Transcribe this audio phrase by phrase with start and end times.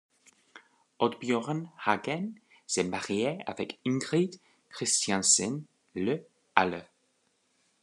[0.97, 2.31] Oddbjørn Hagen
[2.65, 4.39] s'est marié avec Ingrid
[4.71, 5.61] Kristiansen
[5.93, 6.83] le à l'.